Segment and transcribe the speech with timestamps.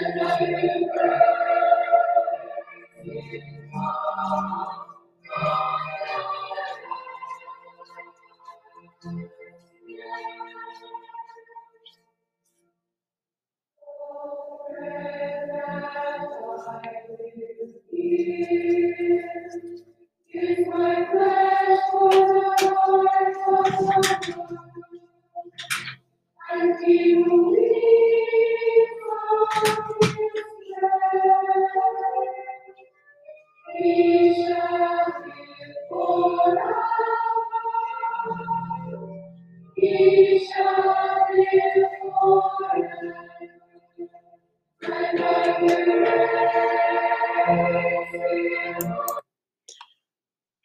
[0.00, 0.87] and I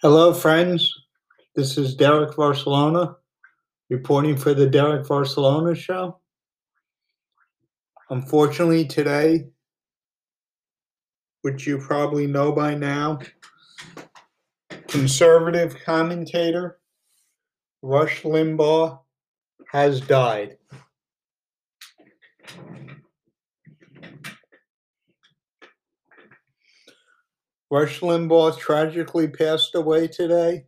[0.00, 0.90] Hello, friends.
[1.54, 3.16] This is Derek Varsalona
[3.90, 6.18] reporting for the Derek Varsalona Show.
[8.08, 9.48] Unfortunately, today,
[11.42, 13.18] which you probably know by now,
[14.88, 16.78] conservative commentator
[17.82, 19.00] Rush Limbaugh
[19.72, 20.56] has died.
[27.70, 30.66] Rush Limbaugh tragically passed away today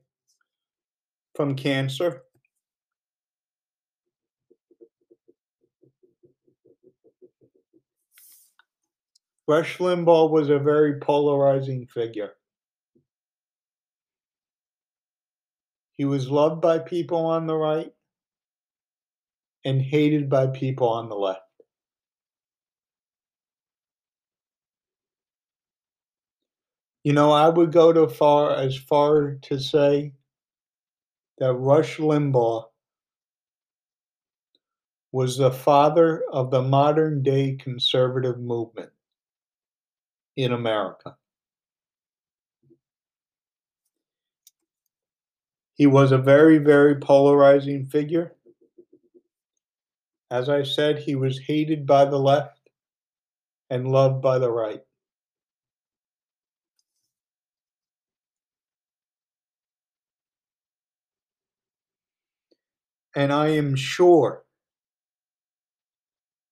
[1.36, 2.22] from cancer.
[9.47, 12.32] Rush Limbaugh was a very polarizing figure.
[15.97, 17.93] He was loved by people on the right
[19.65, 21.43] and hated by people on the left.
[27.05, 30.15] You know, I would go to far as far to say
[31.37, 32.65] that Rush Limbaugh
[35.12, 38.91] was the father of the modern day conservative movement
[40.36, 41.16] in America.
[45.74, 48.36] He was a very, very polarizing figure.
[50.30, 52.70] As I said, he was hated by the left
[53.70, 54.82] and loved by the right.
[63.16, 64.44] And I am sure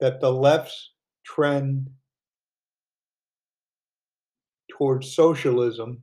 [0.01, 0.93] that the left's
[1.25, 1.91] trend
[4.83, 6.03] towards socialism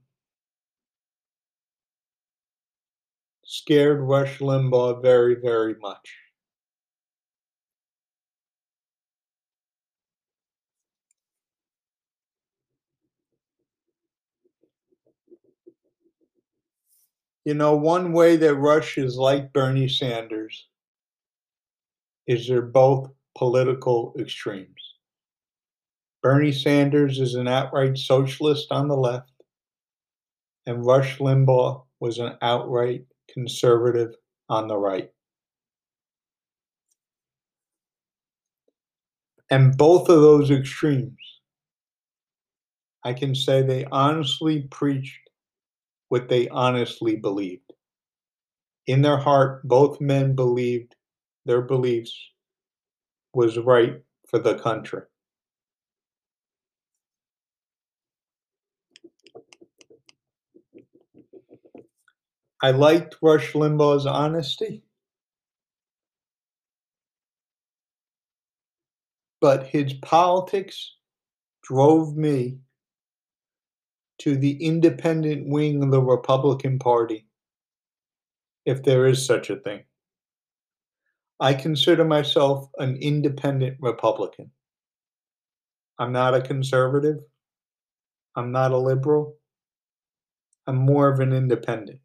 [3.44, 6.16] scared Rush Limbaugh very, very much.
[17.44, 20.67] You know, one way that Rush is like Bernie Sanders
[22.28, 24.89] is they're both political extremes.
[26.22, 29.31] Bernie Sanders is an outright socialist on the left,
[30.66, 34.16] and Rush Limbaugh was an outright conservative
[34.50, 35.11] on the right.
[39.49, 41.41] And both of those extremes,
[43.03, 45.29] I can say they honestly preached
[46.09, 47.73] what they honestly believed.
[48.88, 50.96] In their heart, both men believed
[51.46, 52.32] their beliefs
[53.34, 55.03] was right for the country.
[62.61, 64.84] I liked Rush Limbaugh's honesty,
[69.40, 70.96] but his politics
[71.64, 72.59] drove me
[74.20, 77.26] to the independent wing of the Republican Party,
[78.66, 79.84] if there is such a thing.
[81.40, 84.52] I consider myself an independent Republican.
[85.97, 87.20] I'm not a conservative.
[88.35, 89.38] I'm not a liberal.
[90.67, 92.02] I'm more of an independent.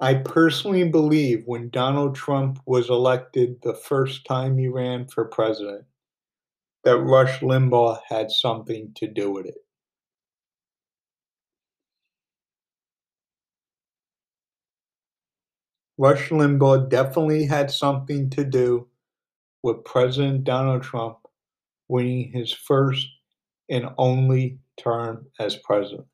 [0.00, 5.86] I personally believe when Donald Trump was elected the first time he ran for president,
[6.84, 9.64] that Rush Limbaugh had something to do with it.
[15.98, 18.88] Rush Limbaugh definitely had something to do
[19.62, 21.18] with President Donald Trump
[21.88, 23.06] winning his first
[23.70, 26.06] and only term as president.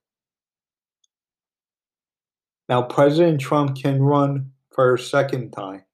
[2.72, 5.84] Now, President Trump can run for a second time,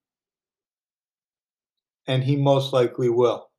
[2.06, 3.50] and he most likely will.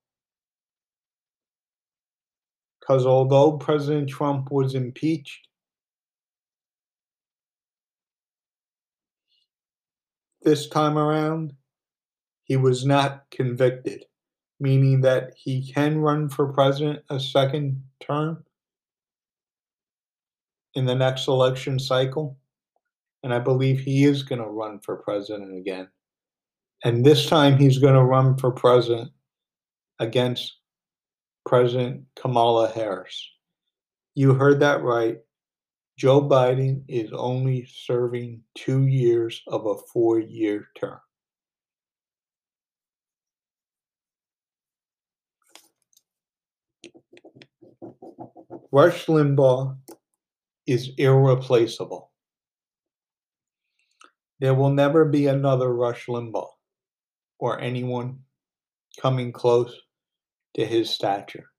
[2.79, 5.49] Because although President Trump was impeached,
[10.43, 11.51] this time around,
[12.45, 14.05] he was not convicted,
[14.61, 18.45] meaning that he can run for president a second term
[20.73, 22.37] in the next election cycle.
[23.23, 25.89] And I believe he is going to run for president again.
[26.83, 29.11] And this time he's going to run for president
[29.99, 30.55] against
[31.45, 33.29] President Kamala Harris.
[34.15, 35.17] You heard that right.
[35.97, 40.99] Joe Biden is only serving two years of a four year term.
[48.71, 49.77] Rush Limbaugh
[50.67, 52.08] is irreplaceable.
[54.39, 56.49] There will never be another Rush Limbaugh
[57.39, 58.19] or anyone
[59.01, 59.75] coming close
[60.55, 61.49] to his stature.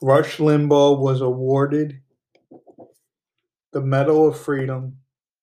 [0.00, 2.00] Rush Limbaugh was awarded
[3.72, 4.96] the Medal of Freedom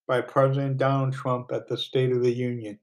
[0.07, 2.79] by President Donald Trump at the State of the Union.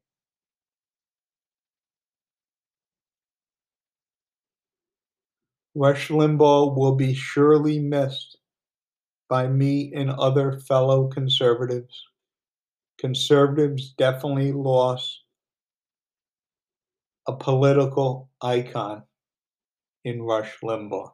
[5.75, 8.37] Rush Limbaugh will be surely missed
[9.33, 12.05] by me and other fellow conservatives.
[12.99, 15.23] Conservatives definitely lost
[17.27, 19.03] a political icon
[20.05, 21.13] in Rush Limbaugh.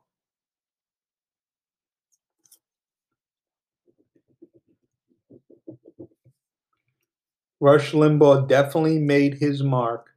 [7.60, 10.08] Rush Limbaugh definitely made his mark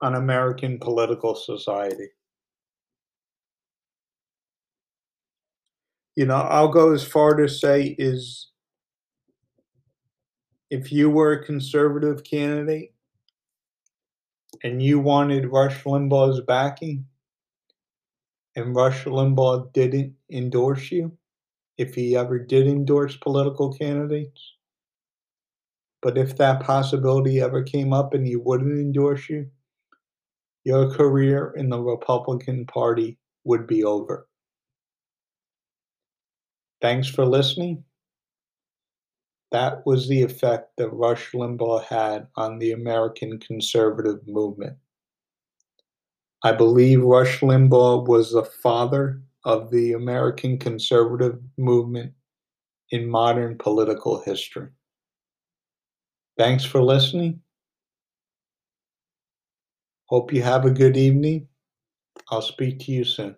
[0.00, 2.10] on American political society.
[6.14, 8.50] You know, I'll go as far to say is
[10.70, 12.94] if you were a conservative candidate
[14.62, 17.06] and you wanted Rush Limbaugh's backing
[18.56, 21.16] and Rush Limbaugh didn't endorse you,
[21.78, 24.54] if he ever did endorse political candidates,
[26.02, 29.48] but if that possibility ever came up and he wouldn't endorse you,
[30.64, 34.28] your career in the Republican Party would be over.
[36.82, 37.84] Thanks for listening.
[39.52, 44.76] That was the effect that Rush Limbaugh had on the American conservative movement.
[46.42, 52.14] I believe Rush Limbaugh was the father of the American conservative movement
[52.90, 54.70] in modern political history.
[56.36, 57.40] Thanks for listening.
[60.06, 61.46] Hope you have a good evening.
[62.30, 63.36] I'll speak to you soon.